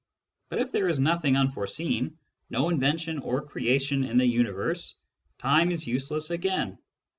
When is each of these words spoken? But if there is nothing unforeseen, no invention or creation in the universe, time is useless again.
But 0.49 0.57
if 0.57 0.71
there 0.71 0.89
is 0.89 0.99
nothing 0.99 1.37
unforeseen, 1.37 2.17
no 2.49 2.69
invention 2.69 3.19
or 3.19 3.43
creation 3.45 4.03
in 4.03 4.17
the 4.17 4.25
universe, 4.25 4.95
time 5.37 5.69
is 5.69 5.85
useless 5.85 6.31
again. 6.31 6.79